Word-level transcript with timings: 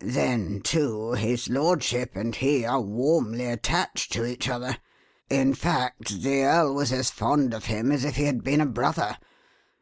Then, 0.00 0.62
too, 0.62 1.10
his 1.12 1.50
lordship 1.50 2.12
and 2.16 2.34
he 2.34 2.64
are 2.64 2.80
warmly 2.80 3.44
attached 3.44 4.10
to 4.14 4.24
each 4.24 4.48
other. 4.48 4.78
In 5.28 5.52
fact, 5.52 6.22
the 6.22 6.44
earl 6.44 6.74
was 6.74 6.90
as 6.92 7.10
fond 7.10 7.52
of 7.52 7.66
him 7.66 7.92
as 7.92 8.02
if 8.02 8.16
he 8.16 8.24
had 8.24 8.42
been 8.42 8.62
a 8.62 8.66
brother. 8.66 9.18